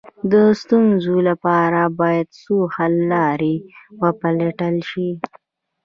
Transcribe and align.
د 0.31 0.33
ستونزو 0.61 1.15
لپاره 1.29 1.81
باید 1.99 2.27
څو 2.41 2.55
حل 2.75 2.93
لارې 3.13 3.55
وپلټل 4.01 4.75
شي. 4.89 5.09